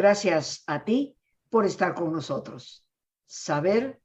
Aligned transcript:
Gracias 0.00 0.64
a 0.66 0.82
ti 0.82 1.14
por 1.50 1.66
estar 1.66 1.94
con 1.94 2.10
nosotros. 2.10 2.86
Saber 3.26 4.00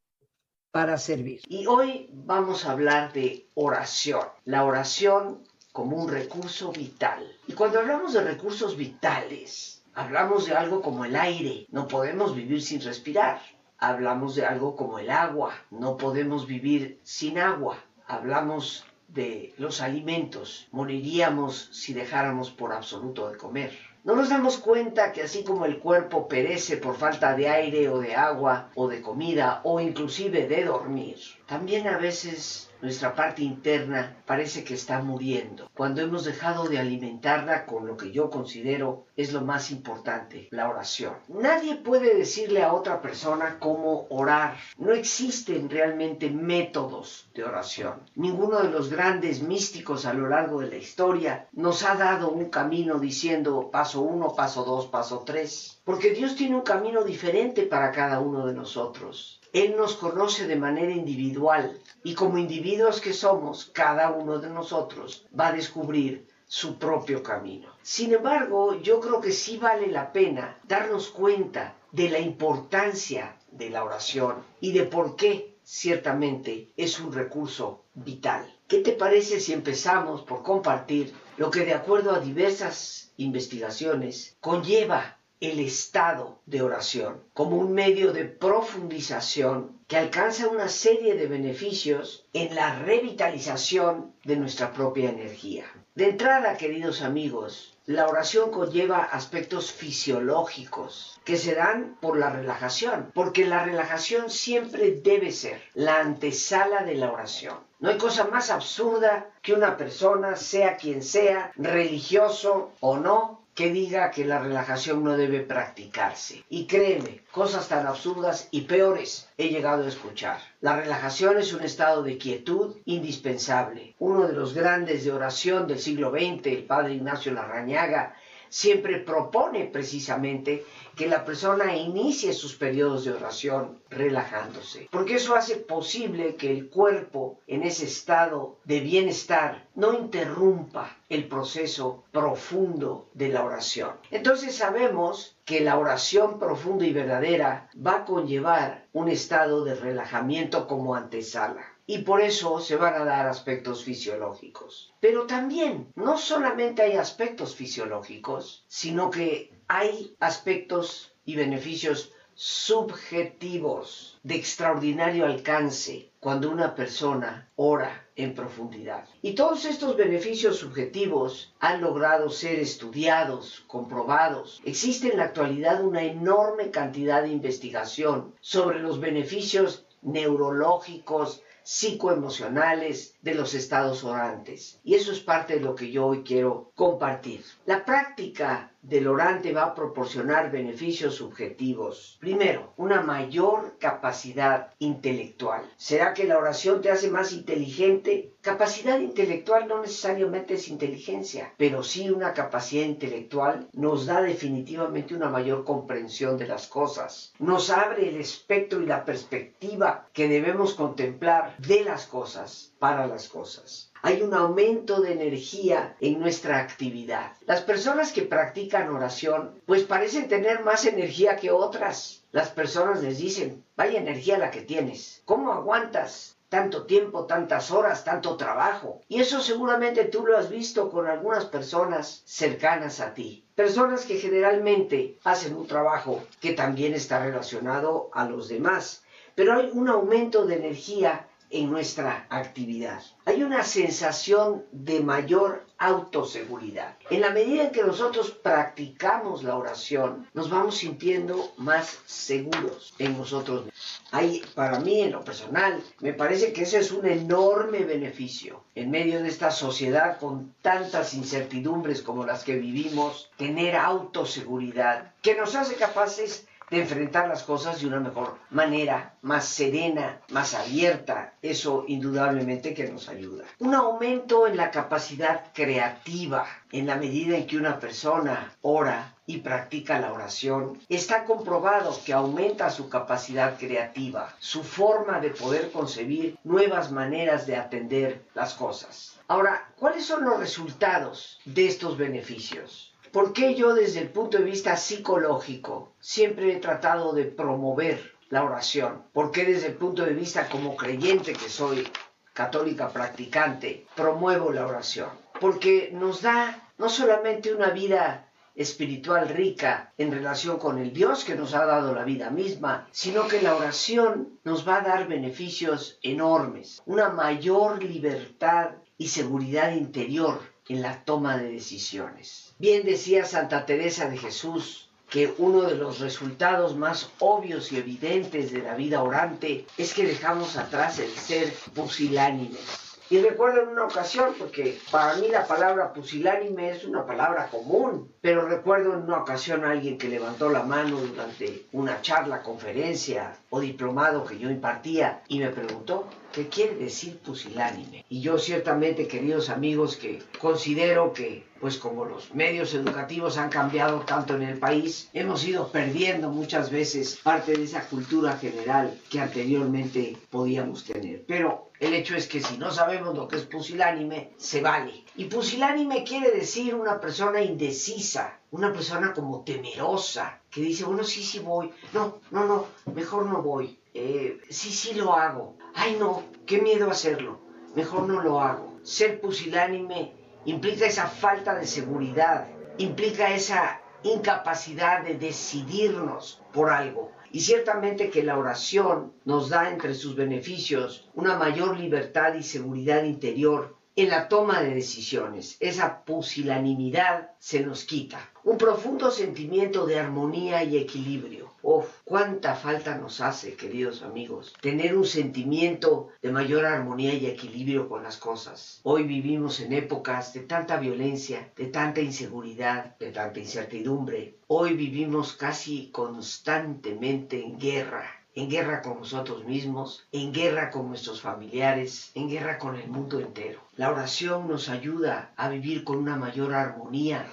para 0.69 0.97
servir. 0.97 1.39
Y 1.47 1.67
hoy 1.67 2.09
vamos 2.11 2.65
a 2.65 2.71
hablar 2.71 3.13
de 3.13 3.49
oración. 3.53 4.27
La 4.43 4.65
oración 4.65 5.47
como 5.71 5.95
un 5.95 6.11
recurso 6.11 6.73
vital. 6.73 7.25
Y 7.47 7.53
cuando 7.53 7.79
hablamos 7.79 8.11
de 8.11 8.25
recursos 8.25 8.75
vitales, 8.75 9.85
hablamos 9.93 10.47
de 10.47 10.55
algo 10.55 10.81
como 10.81 11.05
el 11.05 11.15
aire. 11.15 11.65
No 11.69 11.87
podemos 11.87 12.35
vivir 12.35 12.61
sin 12.61 12.81
respirar. 12.81 13.39
Hablamos 13.77 14.35
de 14.35 14.45
algo 14.45 14.75
como 14.75 14.99
el 14.99 15.09
agua. 15.09 15.53
No 15.71 15.95
podemos 15.95 16.45
vivir 16.45 16.99
sin 17.03 17.39
agua. 17.39 17.77
Hablamos 18.05 18.83
de 19.07 19.53
los 19.57 19.79
alimentos. 19.79 20.67
Moriríamos 20.73 21.69
si 21.71 21.93
dejáramos 21.93 22.51
por 22.51 22.73
absoluto 22.73 23.31
de 23.31 23.37
comer. 23.37 23.94
No 24.05 24.15
nos 24.15 24.29
damos 24.29 24.59
cuenta 24.59 25.11
que 25.11 25.23
así 25.23 25.43
como 25.43 25.65
el 25.65 25.79
cuerpo 25.79 26.27
perece 26.27 26.77
por 26.77 26.95
falta 26.95 27.35
de 27.35 27.49
aire 27.49 27.89
o 27.89 27.97
de 27.97 28.13
agua 28.13 28.69
o 28.75 28.87
de 28.87 29.01
comida 29.01 29.61
o 29.63 29.79
inclusive 29.79 30.47
de 30.47 30.63
dormir, 30.63 31.17
también 31.47 31.87
a 31.87 31.97
veces 31.97 32.69
nuestra 32.81 33.15
parte 33.15 33.43
interna 33.43 34.17
parece 34.25 34.63
que 34.63 34.73
está 34.73 35.01
muriendo, 35.01 35.69
cuando 35.73 36.01
hemos 36.01 36.25
dejado 36.25 36.67
de 36.67 36.79
alimentarla 36.79 37.65
con 37.65 37.87
lo 37.87 37.97
que 37.97 38.11
yo 38.11 38.29
considero 38.29 39.05
es 39.15 39.33
lo 39.33 39.41
más 39.41 39.71
importante, 39.71 40.47
la 40.51 40.69
oración. 40.69 41.13
Nadie 41.27 41.75
puede 41.75 42.15
decirle 42.15 42.63
a 42.63 42.73
otra 42.73 43.01
persona 43.01 43.57
cómo 43.59 44.07
orar. 44.09 44.57
No 44.77 44.91
existen 44.91 45.69
realmente 45.69 46.29
métodos 46.29 47.29
de 47.33 47.43
oración. 47.43 48.01
Ninguno 48.15 48.61
de 48.61 48.69
los 48.69 48.89
grandes 48.89 49.41
místicos 49.41 50.05
a 50.05 50.13
lo 50.13 50.27
largo 50.27 50.59
de 50.59 50.67
la 50.67 50.77
historia 50.77 51.47
nos 51.53 51.83
ha 51.83 51.95
dado 51.95 52.29
un 52.29 52.49
camino 52.49 52.99
diciendo 52.99 53.69
paso 53.71 54.01
uno, 54.01 54.35
paso 54.35 54.63
dos, 54.63 54.87
paso 54.87 55.23
tres. 55.25 55.74
Porque 55.85 56.09
Dios 56.09 56.35
tiene 56.35 56.55
un 56.55 56.63
camino 56.63 57.03
diferente 57.03 57.63
para 57.63 57.91
cada 57.91 58.19
uno 58.19 58.47
de 58.47 58.53
nosotros. 58.53 59.39
Él 59.53 59.75
nos 59.77 59.95
conoce 59.95 60.47
de 60.47 60.55
manera 60.55 60.91
individual 60.91 61.79
y 62.03 62.15
como 62.15 62.39
individuos 62.39 62.99
que 62.99 63.13
somos, 63.13 63.69
cada 63.71 64.09
uno 64.09 64.39
de 64.39 64.49
nosotros 64.49 65.27
va 65.39 65.49
a 65.49 65.53
descubrir 65.53 66.27
su 66.47 66.79
propio 66.79 67.21
camino. 67.21 67.69
Sin 67.83 68.13
embargo, 68.13 68.81
yo 68.81 68.99
creo 68.99 69.21
que 69.21 69.31
sí 69.31 69.57
vale 69.57 69.87
la 69.87 70.11
pena 70.11 70.57
darnos 70.67 71.09
cuenta 71.09 71.75
de 71.91 72.09
la 72.09 72.19
importancia 72.19 73.37
de 73.51 73.69
la 73.69 73.83
oración 73.83 74.43
y 74.59 74.71
de 74.71 74.83
por 74.83 75.15
qué 75.15 75.55
ciertamente 75.63 76.71
es 76.77 76.99
un 76.99 77.13
recurso 77.13 77.85
vital. 77.93 78.51
¿Qué 78.67 78.79
te 78.79 78.93
parece 78.93 79.39
si 79.39 79.53
empezamos 79.53 80.23
por 80.23 80.41
compartir 80.41 81.13
lo 81.37 81.51
que 81.51 81.63
de 81.63 81.75
acuerdo 81.75 82.11
a 82.11 82.19
diversas 82.19 83.13
investigaciones 83.17 84.35
conlleva 84.41 85.14
el 85.41 85.59
estado 85.59 86.39
de 86.45 86.61
oración 86.61 87.21
como 87.33 87.57
un 87.57 87.73
medio 87.73 88.13
de 88.13 88.25
profundización 88.25 89.79
que 89.87 89.97
alcanza 89.97 90.47
una 90.47 90.69
serie 90.69 91.15
de 91.15 91.27
beneficios 91.27 92.25
en 92.33 92.55
la 92.55 92.79
revitalización 92.79 94.13
de 94.23 94.37
nuestra 94.37 94.73
propia 94.73 95.09
energía. 95.09 95.65
De 95.93 96.09
entrada, 96.09 96.57
queridos 96.57 97.01
amigos, 97.01 97.77
la 97.85 98.07
oración 98.07 98.49
conlleva 98.49 99.03
aspectos 99.03 99.71
fisiológicos 99.71 101.21
que 101.23 101.37
se 101.37 101.53
dan 101.53 101.97
por 102.01 102.17
la 102.17 102.31
relajación, 102.31 103.11
porque 103.13 103.45
la 103.45 103.63
relajación 103.63 104.31
siempre 104.31 104.91
debe 104.91 105.31
ser 105.31 105.61
la 105.75 105.99
antesala 105.99 106.83
de 106.83 106.95
la 106.95 107.11
oración. 107.11 107.57
No 107.79 107.89
hay 107.89 107.97
cosa 107.97 108.25
más 108.25 108.49
absurda 108.49 109.29
que 109.43 109.53
una 109.53 109.77
persona, 109.77 110.35
sea 110.35 110.77
quien 110.77 111.03
sea, 111.03 111.51
religioso 111.55 112.71
o 112.79 112.97
no, 112.97 113.44
que 113.55 113.71
diga 113.71 114.11
que 114.11 114.25
la 114.25 114.39
relajación 114.39 115.01
no 115.03 115.15
debe 115.15 115.39
practicarse. 115.39 116.43
Y 116.49 116.67
créeme, 116.67 117.23
cosas 117.31 117.69
tan 117.69 117.87
absurdas 117.87 118.49
y 118.51 118.61
peores 118.61 119.29
he 119.37 119.47
llegado 119.47 119.85
a 119.85 119.87
escuchar. 119.87 120.39
La 120.59 120.75
relajación 120.75 121.37
es 121.37 121.53
un 121.53 121.63
estado 121.63 122.03
de 122.03 122.17
quietud 122.17 122.75
indispensable. 122.83 123.95
Uno 123.97 124.27
de 124.27 124.33
los 124.33 124.53
grandes 124.53 125.05
de 125.05 125.13
oración 125.13 125.67
del 125.67 125.79
siglo 125.79 126.11
XX, 126.11 126.45
el 126.47 126.63
padre 126.65 126.95
Ignacio 126.95 127.31
Larrañaga, 127.31 128.15
siempre 128.49 128.99
propone 128.99 129.65
precisamente 129.65 130.65
que 130.95 131.07
la 131.07 131.25
persona 131.25 131.75
inicie 131.75 132.33
sus 132.33 132.55
periodos 132.55 133.03
de 133.03 133.11
oración 133.11 133.79
relajándose, 133.89 134.87
porque 134.91 135.15
eso 135.15 135.35
hace 135.35 135.57
posible 135.57 136.35
que 136.35 136.51
el 136.51 136.69
cuerpo 136.69 137.39
en 137.47 137.63
ese 137.63 137.85
estado 137.85 138.57
de 138.63 138.79
bienestar 138.79 139.67
no 139.75 139.93
interrumpa 139.93 140.97
el 141.09 141.27
proceso 141.27 142.05
profundo 142.11 143.09
de 143.13 143.29
la 143.29 143.43
oración. 143.43 143.91
Entonces 144.09 144.55
sabemos 144.55 145.37
que 145.45 145.59
la 145.59 145.77
oración 145.77 146.39
profunda 146.39 146.85
y 146.85 146.93
verdadera 146.93 147.69
va 147.75 147.97
a 147.97 148.05
conllevar 148.05 148.87
un 148.93 149.09
estado 149.09 149.63
de 149.63 149.75
relajamiento 149.75 150.67
como 150.67 150.95
antesala 150.95 151.74
y 151.87 151.99
por 151.99 152.21
eso 152.21 152.59
se 152.59 152.75
van 152.75 152.95
a 152.95 153.05
dar 153.05 153.27
aspectos 153.27 153.83
fisiológicos. 153.83 154.93
Pero 154.99 155.27
también 155.27 155.91
no 155.95 156.17
solamente 156.17 156.81
hay 156.81 156.93
aspectos 156.93 157.55
fisiológicos, 157.55 158.65
sino 158.67 159.09
que 159.09 159.51
hay 159.67 160.15
aspectos 160.19 161.13
y 161.25 161.35
beneficios 161.35 162.11
subjetivos 162.37 164.19
de 164.23 164.35
extraordinario 164.35 165.25
alcance 165.25 166.11
cuando 166.19 166.49
una 166.51 166.75
persona 166.75 167.49
ora 167.55 168.07
en 168.17 168.33
profundidad. 168.33 169.07
Y 169.21 169.35
todos 169.35 169.63
estos 169.63 169.95
beneficios 169.95 170.57
subjetivos 170.57 171.53
han 171.59 171.81
logrado 171.81 172.29
ser 172.29 172.59
estudiados, 172.59 173.63
comprobados. 173.67 174.61
Existe 174.65 175.11
en 175.11 175.17
la 175.17 175.25
actualidad 175.25 175.83
una 175.83 176.03
enorme 176.03 176.71
cantidad 176.71 177.21
de 177.23 177.29
investigación 177.29 178.35
sobre 178.41 178.79
los 178.79 178.99
beneficios 178.99 179.85
neurológicos, 180.01 181.41
psicoemocionales 181.65 183.17
de 183.21 183.33
los 183.33 183.55
estados 183.55 184.03
orantes. 184.03 184.79
Y 184.83 184.93
eso 184.93 185.11
es 185.11 185.19
parte 185.19 185.55
de 185.55 185.61
lo 185.61 185.75
que 185.75 185.91
yo 185.91 186.05
hoy 186.05 186.23
quiero 186.23 186.71
compartir. 186.75 187.43
La 187.65 187.83
práctica 187.83 188.71
del 188.87 189.07
orante 189.07 189.51
va 189.51 189.63
a 189.63 189.75
proporcionar 189.75 190.51
beneficios 190.51 191.15
subjetivos. 191.15 192.17
Primero, 192.19 192.73
una 192.77 193.01
mayor 193.01 193.77
capacidad 193.79 194.71
intelectual. 194.77 195.63
¿Será 195.75 196.13
que 196.13 196.25
la 196.25 196.37
oración 196.37 196.81
te 196.81 196.91
hace 196.91 197.09
más 197.09 197.31
inteligente? 197.31 198.31
Capacidad 198.41 198.99
intelectual 198.99 199.67
no 199.67 199.81
necesariamente 199.81 200.53
es 200.53 200.67
inteligencia, 200.67 201.51
pero 201.57 201.81
sí 201.81 202.11
una 202.11 202.33
capacidad 202.33 202.85
intelectual 202.85 203.67
nos 203.73 204.05
da 204.05 204.21
definitivamente 204.21 205.15
una 205.15 205.29
mayor 205.29 205.63
comprensión 205.63 206.37
de 206.37 206.47
las 206.47 206.67
cosas. 206.67 207.33
Nos 207.39 207.71
abre 207.71 208.09
el 208.09 208.17
espectro 208.17 208.81
y 208.81 208.85
la 208.85 209.03
perspectiva 209.03 210.07
que 210.13 210.27
debemos 210.27 210.75
contemplar 210.75 211.54
de 211.59 211.83
las 211.83 212.05
cosas 212.05 212.71
para 212.79 213.07
las 213.07 213.27
cosas 213.27 213.91
hay 214.05 214.21
un 214.21 214.35
aumento 214.35 215.01
de 215.01 215.13
energía 215.13 215.95
en 215.99 216.19
nuestra 216.19 216.59
actividad. 216.59 217.31
Las 217.47 217.61
personas 217.61 218.11
que 218.11 218.21
practican 218.21 218.93
oración, 218.93 219.59
pues 219.65 219.81
parecen 219.81 220.27
tener 220.27 220.63
más 220.63 220.85
energía 220.85 221.37
que 221.37 221.49
otras. 221.49 222.21
Las 222.31 222.49
personas 222.49 223.01
les 223.01 223.17
dicen, 223.17 223.63
vaya 223.75 223.97
energía 223.97 224.37
la 224.37 224.51
que 224.51 224.61
tienes, 224.61 225.23
¿cómo 225.25 225.51
aguantas? 225.51 226.35
tanto 226.49 226.83
tiempo, 226.83 227.25
tantas 227.25 227.71
horas, 227.71 228.05
tanto 228.05 228.37
trabajo. 228.37 229.01
Y 229.09 229.19
eso 229.19 229.41
seguramente 229.41 230.05
tú 230.05 230.25
lo 230.25 230.37
has 230.37 230.49
visto 230.49 230.91
con 230.91 231.07
algunas 231.07 231.45
personas 231.45 232.21
cercanas 232.25 232.99
a 232.99 233.15
ti. 233.15 233.43
Personas 233.55 234.05
que 234.05 234.19
generalmente 234.19 235.17
hacen 235.23 235.55
un 235.55 235.65
trabajo 235.65 236.23
que 236.39 236.53
también 236.53 236.93
está 236.93 237.19
relacionado 237.19 238.09
a 238.13 238.25
los 238.25 238.47
demás. 238.47 239.03
Pero 239.33 239.53
hay 239.53 239.71
un 239.73 239.89
aumento 239.89 240.45
de 240.45 240.55
energía 240.55 241.27
en 241.49 241.69
nuestra 241.71 242.25
actividad. 242.29 243.01
Hay 243.25 243.43
una 243.43 243.63
sensación 243.63 244.65
de 244.71 244.99
mayor 244.99 245.65
autoseguridad. 245.77 246.95
En 247.09 247.21
la 247.21 247.31
medida 247.31 247.63
en 247.63 247.71
que 247.71 247.83
nosotros 247.83 248.31
practicamos 248.31 249.43
la 249.43 249.55
oración, 249.55 250.27
nos 250.33 250.49
vamos 250.49 250.77
sintiendo 250.77 251.53
más 251.57 251.99
seguros 252.05 252.93
en 252.97 253.17
nosotros. 253.17 253.65
Hay, 254.11 254.41
para 254.53 254.79
mí, 254.79 255.01
en 255.01 255.11
lo 255.11 255.23
personal, 255.23 255.83
me 255.99 256.13
parece 256.13 256.53
que 256.53 256.63
ese 256.63 256.79
es 256.79 256.91
un 256.91 257.05
enorme 257.05 257.79
beneficio. 257.79 258.63
En 258.75 258.91
medio 258.91 259.21
de 259.21 259.29
esta 259.29 259.51
sociedad 259.51 260.17
con 260.19 260.53
tantas 260.61 261.13
incertidumbres 261.13 262.01
como 262.01 262.25
las 262.25 262.43
que 262.43 262.55
vivimos, 262.55 263.29
tener 263.37 263.75
autoseguridad 263.75 265.13
que 265.21 265.35
nos 265.35 265.55
hace 265.55 265.75
capaces 265.75 266.47
de 266.69 266.81
enfrentar 266.81 267.27
las 267.27 267.43
cosas 267.43 267.79
de 267.81 267.87
una 267.87 267.99
mejor 267.99 268.37
manera, 268.49 269.15
más 269.21 269.45
serena, 269.45 270.21
más 270.29 270.53
abierta. 270.53 271.33
Eso 271.41 271.85
indudablemente 271.87 272.73
que 272.73 272.87
nos 272.87 273.09
ayuda. 273.09 273.45
Un 273.59 273.75
aumento 273.75 274.47
en 274.47 274.57
la 274.57 274.71
capacidad 274.71 275.51
creativa 275.53 276.45
en 276.75 276.87
la 276.87 276.97
medida 276.97 277.37
en 277.37 277.47
que 277.47 277.57
una 277.57 277.79
persona 277.79 278.53
ora 278.61 279.13
y 279.25 279.37
practica 279.37 279.99
la 279.99 280.11
oración, 280.11 280.79
está 280.89 281.23
comprobado 281.23 281.97
que 282.05 282.11
aumenta 282.11 282.69
su 282.69 282.89
capacidad 282.89 283.57
creativa, 283.57 284.35
su 284.39 284.61
forma 284.61 285.19
de 285.21 285.29
poder 285.29 285.71
concebir 285.71 286.37
nuevas 286.43 286.91
maneras 286.91 287.47
de 287.47 287.55
atender 287.55 288.25
las 288.33 288.53
cosas. 288.53 289.17
Ahora, 289.27 289.71
¿cuáles 289.79 290.05
son 290.05 290.25
los 290.25 290.37
resultados 290.37 291.39
de 291.45 291.67
estos 291.67 291.97
beneficios? 291.97 292.93
¿Por 293.15 293.31
qué 293.31 293.55
yo 293.55 293.73
desde 293.73 294.01
el 294.01 294.09
punto 294.09 294.39
de 294.39 294.43
vista 294.43 294.75
psicológico 294.75 295.93
siempre 296.01 296.51
he 296.51 296.59
tratado 296.59 297.13
de 297.13 297.23
promover 297.23 298.11
la 298.27 298.43
oración? 298.43 299.03
¿Por 299.13 299.31
qué 299.31 299.45
desde 299.45 299.67
el 299.67 299.75
punto 299.75 300.03
de 300.03 300.11
vista 300.11 300.49
como 300.49 300.75
creyente 300.75 301.31
que 301.31 301.47
soy 301.47 301.87
católica 302.33 302.89
practicante 302.89 303.87
promuevo 303.95 304.51
la 304.51 304.67
oración? 304.67 305.07
Porque 305.39 305.91
nos 305.93 306.23
da 306.23 306.69
no 306.77 306.89
solamente 306.89 307.55
una 307.55 307.69
vida 307.69 308.29
espiritual 308.53 309.29
rica 309.29 309.93
en 309.97 310.11
relación 310.11 310.59
con 310.59 310.77
el 310.77 310.91
Dios 310.91 311.23
que 311.23 311.35
nos 311.35 311.53
ha 311.53 311.65
dado 311.65 311.95
la 311.95 312.03
vida 312.03 312.31
misma, 312.31 312.89
sino 312.91 313.29
que 313.29 313.41
la 313.41 313.55
oración 313.55 314.39
nos 314.43 314.67
va 314.67 314.79
a 314.79 314.81
dar 314.81 315.07
beneficios 315.07 315.99
enormes, 316.01 316.81
una 316.85 317.07
mayor 317.07 317.81
libertad 317.81 318.71
y 318.97 319.07
seguridad 319.07 319.71
interior 319.71 320.53
en 320.69 320.81
la 320.81 321.03
toma 321.03 321.37
de 321.37 321.51
decisiones. 321.51 322.53
Bien 322.57 322.85
decía 322.85 323.25
Santa 323.25 323.65
Teresa 323.65 324.09
de 324.09 324.17
Jesús 324.17 324.89
que 325.09 325.33
uno 325.37 325.61
de 325.61 325.75
los 325.75 325.99
resultados 325.99 326.75
más 326.75 327.11
obvios 327.19 327.71
y 327.71 327.77
evidentes 327.77 328.51
de 328.51 328.63
la 328.63 328.75
vida 328.75 329.03
orante 329.03 329.65
es 329.77 329.93
que 329.93 330.05
dejamos 330.05 330.57
atrás 330.57 330.99
el 330.99 331.11
ser 331.11 331.53
pusilánimes 331.73 332.85
y 333.07 333.19
recuerdo 333.19 333.61
en 333.61 333.67
una 333.69 333.85
ocasión, 333.85 334.33
porque 334.37 334.79
para 334.89 335.15
mí 335.17 335.27
la 335.27 335.45
palabra 335.45 335.93
pusilánime 335.93 336.71
es 336.71 336.85
una 336.85 337.05
palabra 337.05 337.47
común, 337.49 338.11
pero 338.19 338.47
recuerdo 338.47 338.95
en 338.95 339.03
una 339.03 339.19
ocasión 339.19 339.63
a 339.63 339.71
alguien 339.71 339.99
que 339.99 340.07
levantó 340.07 340.49
la 340.49 340.63
mano 340.63 340.97
durante 340.97 341.67
una 341.71 342.01
charla, 342.01 342.41
conferencia 342.41 343.35
o 343.51 343.59
diplomado 343.59 344.25
que 344.25 344.39
yo 344.39 344.49
impartía 344.49 345.21
y 345.27 345.37
me 345.37 345.49
preguntó, 345.49 346.07
¿qué 346.35 346.49
quiere 346.49 346.75
decir 346.75 347.17
pusilánime? 347.19 348.03
Y 348.09 348.19
yo 348.19 348.37
ciertamente, 348.37 349.07
queridos 349.07 349.49
amigos, 349.49 349.95
que 349.95 350.21
considero 350.39 351.13
que 351.13 351.45
pues 351.61 351.77
como 351.77 352.03
los 352.03 352.35
medios 352.35 352.73
educativos 352.73 353.37
han 353.37 353.49
cambiado 353.49 354.01
tanto 354.01 354.35
en 354.35 354.41
el 354.41 354.59
país, 354.59 355.09
hemos 355.13 355.47
ido 355.47 355.71
perdiendo 355.71 356.29
muchas 356.29 356.69
veces 356.69 357.17
parte 357.23 357.53
de 357.53 357.63
esa 357.63 357.87
cultura 357.87 358.37
general 358.37 358.99
que 359.09 359.21
anteriormente 359.21 360.17
podíamos 360.29 360.83
tener. 360.83 361.23
Pero 361.25 361.71
el 361.79 361.93
hecho 361.93 362.17
es 362.17 362.27
que 362.27 362.41
si 362.41 362.57
no 362.57 362.69
sabemos 362.69 363.15
lo 363.15 363.29
que 363.29 363.37
es 363.37 363.43
pusilánime, 363.43 364.31
se 364.37 364.61
vale. 364.61 365.05
Y 365.15 365.25
pusilánime 365.25 366.03
quiere 366.03 366.31
decir 366.31 366.75
una 366.75 366.99
persona 366.99 367.41
indecisa, 367.41 368.39
una 368.51 368.73
persona 368.73 369.13
como 369.13 369.43
temerosa, 369.45 370.41
que 370.51 370.61
dice, 370.61 370.83
bueno, 370.83 371.05
sí, 371.05 371.23
sí 371.23 371.39
voy. 371.39 371.71
No, 371.93 372.19
no, 372.31 372.45
no, 372.45 372.65
mejor 372.93 373.25
no 373.25 373.41
voy. 373.41 373.79
Eh, 373.97 374.41
sí, 374.49 374.71
sí 374.71 374.93
lo 374.93 375.13
hago. 375.13 375.55
Ay, 375.73 375.95
no, 375.97 376.23
qué 376.45 376.61
miedo 376.61 376.91
hacerlo. 376.91 377.39
Mejor 377.75 378.07
no 378.07 378.21
lo 378.21 378.41
hago. 378.41 378.77
Ser 378.83 379.21
pusilánime 379.21 380.13
implica 380.43 380.85
esa 380.85 381.07
falta 381.07 381.55
de 381.55 381.65
seguridad, 381.65 382.47
implica 382.77 383.33
esa 383.33 383.81
incapacidad 384.03 385.03
de 385.03 385.15
decidirnos 385.15 386.41
por 386.51 386.69
algo. 386.69 387.13
Y 387.31 387.39
ciertamente 387.39 388.09
que 388.09 388.23
la 388.23 388.37
oración 388.37 389.13
nos 389.23 389.49
da 389.49 389.69
entre 389.69 389.95
sus 389.95 390.15
beneficios 390.15 391.09
una 391.13 391.37
mayor 391.37 391.77
libertad 391.79 392.35
y 392.35 392.43
seguridad 392.43 393.03
interior 393.03 393.77
en 393.95 394.09
la 394.09 394.27
toma 394.27 394.61
de 394.61 394.75
decisiones. 394.75 395.55
Esa 395.61 396.03
pusilanimidad 396.03 397.31
se 397.39 397.61
nos 397.61 397.85
quita. 397.85 398.19
Un 398.43 398.57
profundo 398.57 399.09
sentimiento 399.09 399.85
de 399.85 399.99
armonía 399.99 400.63
y 400.65 400.77
equilibrio. 400.77 401.44
Uf, 401.67 401.87
cuánta 402.03 402.53
falta 402.53 402.95
nos 402.95 403.21
hace, 403.21 403.55
queridos 403.55 404.03
amigos, 404.03 404.53
tener 404.61 404.95
un 404.95 405.03
sentimiento 405.03 406.09
de 406.21 406.31
mayor 406.31 406.63
armonía 406.63 407.15
y 407.15 407.25
equilibrio 407.25 407.89
con 407.89 408.03
las 408.03 408.17
cosas. 408.17 408.81
Hoy 408.83 409.01
vivimos 409.01 409.59
en 409.59 409.73
épocas 409.73 410.31
de 410.35 410.41
tanta 410.41 410.77
violencia, 410.77 411.51
de 411.55 411.65
tanta 411.65 412.01
inseguridad, 412.01 412.95
de 412.99 413.09
tanta 413.09 413.39
incertidumbre. 413.39 414.37
Hoy 414.45 414.75
vivimos 414.75 415.33
casi 415.33 415.89
constantemente 415.89 417.43
en 417.43 417.57
guerra 417.57 418.05
en 418.35 418.49
guerra 418.49 418.81
con 418.81 418.99
nosotros 418.99 419.45
mismos, 419.45 420.05
en 420.11 420.33
guerra 420.33 420.69
con 420.69 420.89
nuestros 420.89 421.21
familiares, 421.21 422.11
en 422.15 422.29
guerra 422.29 422.57
con 422.57 422.75
el 422.75 422.89
mundo 422.89 423.21
entero. 423.21 423.61
La 423.77 423.89
oración 423.89 424.49
nos 424.49 424.67
ayuda 424.67 425.31
a 425.37 425.47
vivir 425.47 425.85
con 425.85 425.95
una 425.95 426.17
mayor 426.17 426.53
armonía, 426.53 427.25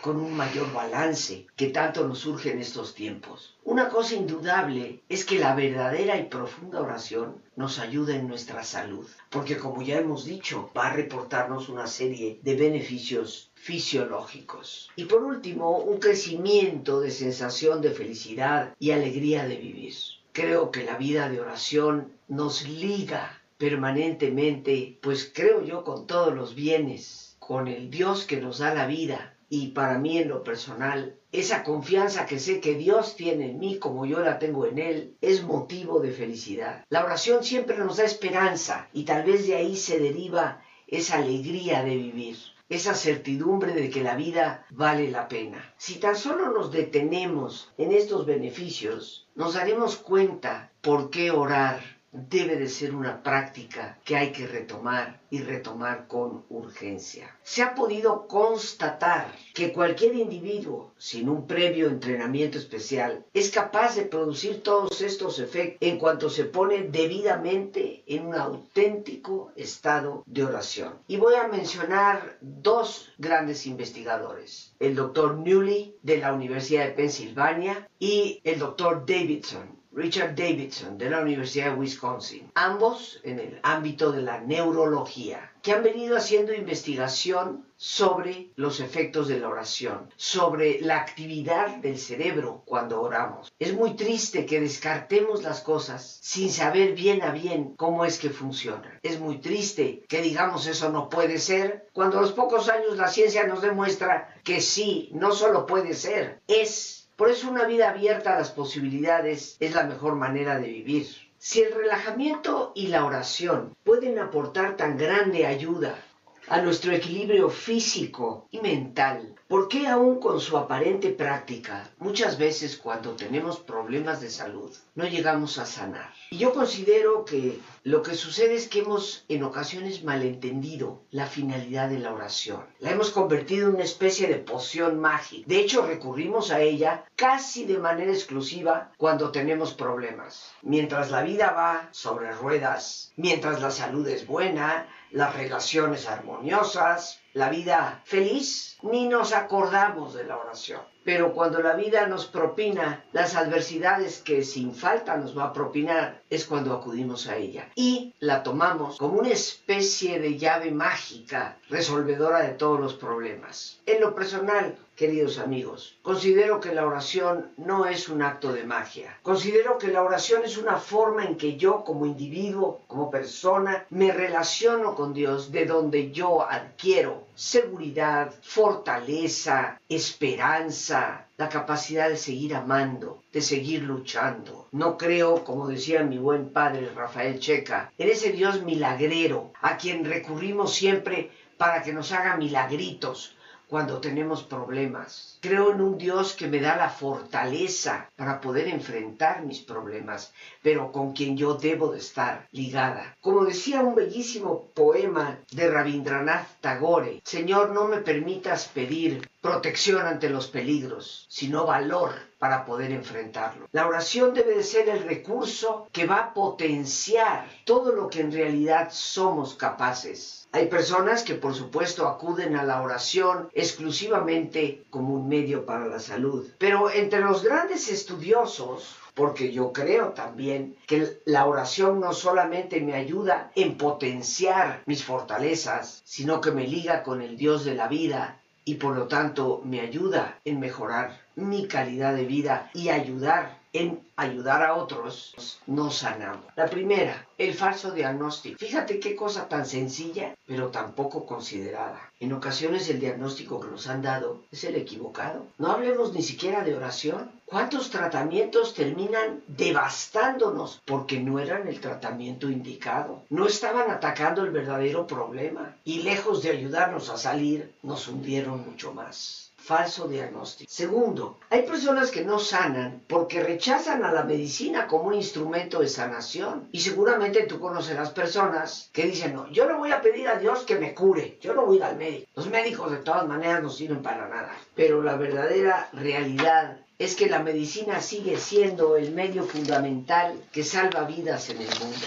con 0.00 0.16
un 0.16 0.34
mayor 0.34 0.72
balance 0.72 1.46
que 1.56 1.68
tanto 1.68 2.06
nos 2.06 2.20
surge 2.20 2.52
en 2.52 2.60
estos 2.60 2.94
tiempos. 2.94 3.54
Una 3.64 3.88
cosa 3.88 4.14
indudable 4.14 5.00
es 5.08 5.24
que 5.24 5.38
la 5.38 5.54
verdadera 5.54 6.18
y 6.18 6.24
profunda 6.24 6.80
oración 6.80 7.42
nos 7.56 7.78
ayuda 7.78 8.14
en 8.16 8.28
nuestra 8.28 8.62
salud, 8.62 9.06
porque 9.30 9.56
como 9.56 9.82
ya 9.82 9.98
hemos 9.98 10.24
dicho, 10.24 10.70
va 10.76 10.88
a 10.88 10.92
reportarnos 10.92 11.68
una 11.68 11.86
serie 11.86 12.38
de 12.42 12.56
beneficios 12.56 13.50
fisiológicos. 13.54 14.90
Y 14.96 15.04
por 15.04 15.22
último, 15.22 15.78
un 15.78 15.98
crecimiento 15.98 17.00
de 17.00 17.10
sensación 17.10 17.82
de 17.82 17.90
felicidad 17.90 18.74
y 18.78 18.92
alegría 18.92 19.46
de 19.46 19.56
vivir. 19.56 19.94
Creo 20.32 20.70
que 20.70 20.84
la 20.84 20.96
vida 20.96 21.28
de 21.28 21.40
oración 21.40 22.12
nos 22.28 22.66
liga 22.68 23.42
permanentemente, 23.58 24.98
pues 25.02 25.30
creo 25.34 25.64
yo 25.64 25.82
con 25.82 26.06
todos 26.06 26.32
los 26.34 26.54
bienes, 26.54 27.36
con 27.40 27.66
el 27.66 27.90
Dios 27.90 28.24
que 28.24 28.40
nos 28.40 28.58
da 28.58 28.72
la 28.72 28.86
vida. 28.86 29.34
Y 29.48 29.68
para 29.68 29.98
mí 29.98 30.18
en 30.18 30.28
lo 30.28 30.42
personal, 30.42 31.18
esa 31.32 31.64
confianza 31.64 32.26
que 32.26 32.38
sé 32.38 32.60
que 32.60 32.74
Dios 32.74 33.16
tiene 33.16 33.50
en 33.50 33.58
mí 33.58 33.78
como 33.78 34.06
yo 34.06 34.20
la 34.20 34.38
tengo 34.38 34.66
en 34.66 34.78
Él, 34.78 35.16
es 35.20 35.42
motivo 35.42 36.00
de 36.00 36.12
felicidad. 36.12 36.84
La 36.90 37.04
oración 37.04 37.42
siempre 37.42 37.78
nos 37.78 37.96
da 37.96 38.04
esperanza 38.04 38.88
y 38.92 39.04
tal 39.04 39.24
vez 39.24 39.46
de 39.46 39.56
ahí 39.56 39.76
se 39.76 39.98
deriva 39.98 40.62
esa 40.86 41.18
alegría 41.18 41.82
de 41.82 41.96
vivir 41.96 42.36
esa 42.68 42.94
certidumbre 42.94 43.72
de 43.72 43.88
que 43.88 44.02
la 44.02 44.14
vida 44.14 44.66
vale 44.70 45.10
la 45.10 45.26
pena. 45.28 45.72
Si 45.78 45.94
tan 45.94 46.16
solo 46.16 46.52
nos 46.52 46.70
detenemos 46.70 47.72
en 47.78 47.92
estos 47.92 48.26
beneficios, 48.26 49.26
nos 49.34 49.54
daremos 49.54 49.96
cuenta 49.96 50.70
por 50.82 51.08
qué 51.08 51.30
orar 51.30 51.97
debe 52.12 52.56
de 52.56 52.68
ser 52.68 52.94
una 52.94 53.22
práctica 53.22 53.98
que 54.04 54.16
hay 54.16 54.32
que 54.32 54.46
retomar 54.46 55.20
y 55.30 55.40
retomar 55.40 56.06
con 56.06 56.44
urgencia. 56.48 57.36
Se 57.42 57.62
ha 57.62 57.74
podido 57.74 58.26
constatar 58.26 59.34
que 59.54 59.72
cualquier 59.72 60.14
individuo 60.14 60.92
sin 60.96 61.28
un 61.28 61.46
previo 61.46 61.88
entrenamiento 61.88 62.56
especial 62.56 63.24
es 63.34 63.50
capaz 63.50 63.96
de 63.96 64.02
producir 64.02 64.62
todos 64.62 65.00
estos 65.02 65.38
efectos 65.38 65.86
en 65.86 65.98
cuanto 65.98 66.30
se 66.30 66.44
pone 66.44 66.84
debidamente 66.84 68.02
en 68.06 68.26
un 68.26 68.34
auténtico 68.34 69.52
estado 69.54 70.22
de 70.26 70.44
oración. 70.44 70.94
Y 71.08 71.18
voy 71.18 71.34
a 71.34 71.48
mencionar 71.48 72.38
dos 72.40 73.12
grandes 73.18 73.66
investigadores, 73.66 74.74
el 74.80 74.94
doctor 74.94 75.36
Newley 75.36 75.96
de 76.02 76.18
la 76.18 76.32
Universidad 76.32 76.86
de 76.86 76.92
Pensilvania 76.92 77.88
y 77.98 78.40
el 78.44 78.58
doctor 78.58 79.04
Davidson 79.06 79.77
Richard 79.92 80.34
Davidson 80.34 80.98
de 80.98 81.10
la 81.10 81.20
Universidad 81.20 81.72
de 81.72 81.78
Wisconsin, 81.78 82.50
ambos 82.54 83.20
en 83.24 83.40
el 83.40 83.58
ámbito 83.62 84.12
de 84.12 84.22
la 84.22 84.40
neurología, 84.40 85.50
que 85.62 85.72
han 85.72 85.82
venido 85.82 86.16
haciendo 86.16 86.52
investigación 86.52 87.66
sobre 87.76 88.50
los 88.56 88.80
efectos 88.80 89.28
de 89.28 89.38
la 89.38 89.48
oración, 89.48 90.12
sobre 90.16 90.80
la 90.80 90.98
actividad 90.98 91.76
del 91.76 91.98
cerebro 91.98 92.62
cuando 92.64 93.00
oramos. 93.00 93.52
Es 93.58 93.72
muy 93.72 93.94
triste 93.94 94.46
que 94.46 94.60
descartemos 94.60 95.42
las 95.42 95.60
cosas 95.60 96.18
sin 96.20 96.50
saber 96.50 96.94
bien 96.94 97.22
a 97.22 97.30
bien 97.30 97.74
cómo 97.76 98.04
es 98.04 98.18
que 98.18 98.30
funcionan. 98.30 98.98
Es 99.02 99.20
muy 99.20 99.38
triste 99.38 100.04
que 100.08 100.22
digamos 100.22 100.66
eso 100.66 100.90
no 100.90 101.08
puede 101.08 101.38
ser, 101.38 101.86
cuando 101.92 102.18
a 102.18 102.22
los 102.22 102.32
pocos 102.32 102.68
años 102.68 102.96
la 102.96 103.08
ciencia 103.08 103.46
nos 103.46 103.62
demuestra 103.62 104.34
que 104.44 104.60
sí, 104.60 105.10
no 105.12 105.32
solo 105.32 105.66
puede 105.66 105.94
ser, 105.94 106.40
es 106.48 106.97
por 107.18 107.30
eso 107.30 107.50
una 107.50 107.64
vida 107.64 107.90
abierta 107.90 108.32
a 108.32 108.38
las 108.38 108.52
posibilidades 108.52 109.56
es 109.58 109.74
la 109.74 109.82
mejor 109.82 110.14
manera 110.14 110.60
de 110.60 110.68
vivir. 110.68 111.08
Si 111.36 111.60
el 111.60 111.74
relajamiento 111.74 112.70
y 112.76 112.86
la 112.86 113.04
oración 113.04 113.74
pueden 113.82 114.20
aportar 114.20 114.76
tan 114.76 114.96
grande 114.96 115.44
ayuda 115.44 115.98
a 116.46 116.60
nuestro 116.60 116.92
equilibrio 116.92 117.50
físico 117.50 118.46
y 118.52 118.60
mental, 118.60 119.34
¿por 119.48 119.68
qué 119.68 119.86
aún 119.88 120.20
con 120.20 120.40
su 120.40 120.58
aparente 120.58 121.08
práctica, 121.08 121.90
muchas 121.98 122.36
veces 122.36 122.76
cuando 122.76 123.12
tenemos 123.12 123.58
problemas 123.58 124.20
de 124.20 124.28
salud, 124.28 124.70
no 124.94 125.04
llegamos 125.06 125.58
a 125.58 125.64
sanar? 125.64 126.12
Y 126.30 126.36
yo 126.36 126.52
considero 126.52 127.24
que 127.24 127.58
lo 127.82 128.02
que 128.02 128.14
sucede 128.14 128.54
es 128.54 128.68
que 128.68 128.80
hemos 128.80 129.24
en 129.28 129.42
ocasiones 129.42 130.04
malentendido 130.04 131.00
la 131.10 131.26
finalidad 131.26 131.88
de 131.88 131.98
la 131.98 132.12
oración. 132.12 132.62
La 132.80 132.90
hemos 132.90 133.10
convertido 133.10 133.68
en 133.68 133.76
una 133.76 133.84
especie 133.84 134.28
de 134.28 134.34
poción 134.36 135.00
mágica. 135.00 135.44
De 135.48 135.60
hecho, 135.60 135.86
recurrimos 135.86 136.50
a 136.50 136.60
ella 136.60 137.04
casi 137.16 137.64
de 137.64 137.78
manera 137.78 138.12
exclusiva 138.12 138.92
cuando 138.98 139.30
tenemos 139.32 139.72
problemas. 139.72 140.52
Mientras 140.60 141.10
la 141.10 141.22
vida 141.22 141.52
va 141.52 141.88
sobre 141.92 142.32
ruedas, 142.32 143.12
mientras 143.16 143.62
la 143.62 143.70
salud 143.70 144.06
es 144.06 144.26
buena, 144.26 144.86
las 145.10 145.36
relaciones 145.36 146.08
armoniosas, 146.08 147.20
la 147.34 147.48
vida 147.50 148.02
feliz, 148.04 148.76
ni 148.82 149.08
nos 149.08 149.32
acordamos 149.32 150.14
de 150.14 150.24
la 150.24 150.36
oración. 150.36 150.80
Pero 151.04 151.32
cuando 151.32 151.60
la 151.60 151.74
vida 151.74 152.06
nos 152.06 152.26
propina 152.26 153.04
las 153.12 153.34
adversidades 153.34 154.20
que 154.20 154.42
sin 154.42 154.74
falta 154.74 155.16
nos 155.16 155.36
va 155.36 155.44
a 155.44 155.52
propinar, 155.52 156.22
es 156.28 156.44
cuando 156.44 156.74
acudimos 156.74 157.28
a 157.28 157.36
ella. 157.36 157.70
Y 157.74 158.12
la 158.18 158.42
tomamos 158.42 158.98
como 158.98 159.20
una 159.20 159.30
especie 159.30 160.20
de 160.20 160.36
llave 160.36 160.70
mágica 160.70 161.56
resolvedora 161.70 162.42
de 162.42 162.50
todos 162.50 162.78
los 162.78 162.94
problemas. 162.94 163.80
En 163.86 164.00
lo 164.00 164.14
personal, 164.14 164.76
queridos 164.98 165.38
amigos, 165.38 165.96
considero 166.02 166.58
que 166.58 166.74
la 166.74 166.84
oración 166.84 167.52
no 167.56 167.86
es 167.86 168.08
un 168.08 168.20
acto 168.20 168.52
de 168.52 168.64
magia. 168.64 169.16
Considero 169.22 169.78
que 169.78 169.92
la 169.92 170.02
oración 170.02 170.42
es 170.44 170.58
una 170.58 170.76
forma 170.76 171.24
en 171.24 171.36
que 171.36 171.56
yo 171.56 171.84
como 171.84 172.04
individuo, 172.04 172.80
como 172.88 173.08
persona, 173.08 173.86
me 173.90 174.10
relaciono 174.10 174.96
con 174.96 175.14
Dios, 175.14 175.52
de 175.52 175.66
donde 175.66 176.10
yo 176.10 176.42
adquiero 176.42 177.28
seguridad, 177.36 178.34
fortaleza, 178.42 179.80
esperanza, 179.88 181.28
la 181.36 181.48
capacidad 181.48 182.08
de 182.08 182.16
seguir 182.16 182.56
amando, 182.56 183.22
de 183.32 183.40
seguir 183.40 183.84
luchando. 183.84 184.66
No 184.72 184.98
creo, 184.98 185.44
como 185.44 185.68
decía 185.68 186.02
mi 186.02 186.18
buen 186.18 186.52
padre 186.52 186.90
Rafael 186.92 187.38
Checa, 187.38 187.92
en 187.96 188.08
ese 188.08 188.32
Dios 188.32 188.62
milagrero 188.62 189.52
a 189.60 189.76
quien 189.76 190.04
recurrimos 190.04 190.74
siempre 190.74 191.30
para 191.56 191.82
que 191.82 191.92
nos 191.92 192.10
haga 192.10 192.36
milagritos, 192.36 193.36
cuando 193.68 194.00
tenemos 194.00 194.42
problemas. 194.42 195.38
Creo 195.40 195.72
en 195.72 195.80
un 195.80 195.98
Dios 195.98 196.32
que 196.32 196.48
me 196.48 196.58
da 196.58 196.76
la 196.76 196.88
fortaleza 196.88 198.10
para 198.16 198.40
poder 198.40 198.68
enfrentar 198.68 199.44
mis 199.44 199.60
problemas, 199.60 200.32
pero 200.62 200.90
con 200.90 201.12
quien 201.12 201.36
yo 201.36 201.54
debo 201.54 201.92
de 201.92 201.98
estar 201.98 202.48
ligada. 202.50 203.16
Como 203.20 203.44
decía 203.44 203.82
un 203.82 203.94
bellísimo 203.94 204.68
poema 204.74 205.38
de 205.52 205.70
Rabindranath 205.70 206.60
Tagore, 206.60 207.20
Señor, 207.24 207.70
no 207.70 207.86
me 207.86 207.98
permitas 207.98 208.68
pedir 208.68 209.27
protección 209.40 210.06
ante 210.06 210.30
los 210.30 210.48
peligros, 210.48 211.26
sino 211.28 211.64
valor 211.64 212.12
para 212.38 212.64
poder 212.64 212.92
enfrentarlo. 212.92 213.68
La 213.72 213.86
oración 213.86 214.34
debe 214.34 214.54
de 214.54 214.62
ser 214.62 214.88
el 214.88 215.04
recurso 215.04 215.88
que 215.92 216.06
va 216.06 216.16
a 216.18 216.34
potenciar 216.34 217.48
todo 217.64 217.92
lo 217.92 218.08
que 218.08 218.20
en 218.20 218.32
realidad 218.32 218.88
somos 218.90 219.54
capaces. 219.54 220.48
Hay 220.52 220.66
personas 220.66 221.22
que 221.22 221.34
por 221.34 221.54
supuesto 221.54 222.06
acuden 222.06 222.56
a 222.56 222.64
la 222.64 222.82
oración 222.82 223.48
exclusivamente 223.52 224.84
como 224.90 225.14
un 225.14 225.28
medio 225.28 225.66
para 225.66 225.86
la 225.86 226.00
salud, 226.00 226.48
pero 226.58 226.90
entre 226.90 227.20
los 227.20 227.42
grandes 227.42 227.88
estudiosos 227.88 228.96
porque 229.14 229.52
yo 229.52 229.72
creo 229.72 230.10
también 230.10 230.76
que 230.86 231.20
la 231.24 231.44
oración 231.46 231.98
no 231.98 232.12
solamente 232.12 232.80
me 232.80 232.94
ayuda 232.94 233.50
en 233.56 233.76
potenciar 233.76 234.84
mis 234.86 235.02
fortalezas, 235.02 236.02
sino 236.04 236.40
que 236.40 236.52
me 236.52 236.68
liga 236.68 237.02
con 237.02 237.20
el 237.20 237.36
Dios 237.36 237.64
de 237.64 237.74
la 237.74 237.88
vida 237.88 238.37
y 238.68 238.74
por 238.74 238.94
lo 238.94 239.06
tanto 239.06 239.62
me 239.64 239.80
ayuda 239.80 240.40
en 240.44 240.60
mejorar 240.60 241.18
mi 241.36 241.66
calidad 241.66 242.14
de 242.14 242.26
vida 242.26 242.70
y 242.74 242.90
ayudar 242.90 243.57
en 243.78 244.00
ayudar 244.16 244.64
a 244.64 244.74
otros, 244.74 245.60
nos 245.66 245.98
sanamos. 245.98 246.44
La 246.56 246.66
primera, 246.66 247.28
el 247.38 247.54
falso 247.54 247.92
diagnóstico. 247.92 248.58
Fíjate 248.58 248.98
qué 248.98 249.14
cosa 249.14 249.48
tan 249.48 249.64
sencilla, 249.66 250.34
pero 250.46 250.68
tan 250.68 250.94
poco 250.94 251.24
considerada. 251.24 252.10
En 252.18 252.32
ocasiones 252.32 252.88
el 252.88 252.98
diagnóstico 252.98 253.60
que 253.60 253.68
nos 253.68 253.86
han 253.86 254.02
dado 254.02 254.42
es 254.50 254.64
el 254.64 254.74
equivocado. 254.74 255.46
No 255.58 255.70
hablemos 255.70 256.12
ni 256.12 256.22
siquiera 256.22 256.64
de 256.64 256.74
oración. 256.74 257.30
¿Cuántos 257.46 257.90
tratamientos 257.90 258.74
terminan 258.74 259.42
devastándonos 259.46 260.82
porque 260.84 261.20
no 261.20 261.38
eran 261.38 261.68
el 261.68 261.80
tratamiento 261.80 262.50
indicado? 262.50 263.22
No 263.30 263.46
estaban 263.46 263.90
atacando 263.92 264.42
el 264.42 264.50
verdadero 264.50 265.06
problema 265.06 265.76
y 265.84 266.02
lejos 266.02 266.42
de 266.42 266.50
ayudarnos 266.50 267.08
a 267.10 267.16
salir, 267.16 267.72
nos 267.82 268.08
hundieron 268.08 268.64
mucho 268.68 268.92
más 268.92 269.47
falso 269.58 270.08
diagnóstico. 270.08 270.70
Segundo, 270.70 271.38
hay 271.50 271.62
personas 271.62 272.10
que 272.10 272.24
no 272.24 272.38
sanan 272.38 273.02
porque 273.06 273.42
rechazan 273.42 274.04
a 274.04 274.12
la 274.12 274.24
medicina 274.24 274.86
como 274.86 275.08
un 275.08 275.14
instrumento 275.14 275.80
de 275.80 275.88
sanación. 275.88 276.68
Y 276.72 276.80
seguramente 276.80 277.42
tú 277.42 277.60
conocerás 277.60 278.10
personas 278.10 278.88
que 278.92 279.06
dicen, 279.06 279.34
no, 279.34 279.50
yo 279.50 279.68
no 279.68 279.78
voy 279.78 279.92
a 279.92 280.00
pedir 280.00 280.28
a 280.28 280.38
Dios 280.38 280.60
que 280.60 280.76
me 280.76 280.94
cure, 280.94 281.38
yo 281.40 281.52
no 281.54 281.66
voy 281.66 281.82
al 281.82 281.96
médico. 281.96 282.30
Los 282.34 282.48
médicos 282.48 282.90
de 282.90 282.98
todas 282.98 283.26
maneras 283.26 283.62
no 283.62 283.68
sirven 283.68 284.02
para 284.02 284.28
nada. 284.28 284.56
Pero 284.74 285.02
la 285.02 285.16
verdadera 285.16 285.90
realidad 285.92 286.78
es 286.98 287.14
que 287.14 287.28
la 287.28 287.40
medicina 287.40 288.00
sigue 288.00 288.38
siendo 288.38 288.96
el 288.96 289.12
medio 289.12 289.44
fundamental 289.44 290.34
que 290.50 290.64
salva 290.64 291.02
vidas 291.02 291.50
en 291.50 291.62
el 291.62 291.68
mundo. 291.80 292.06